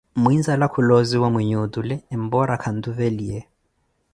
[0.21, 3.39] Muinzala khuloziwa mwinhe otule, empora khantuveliye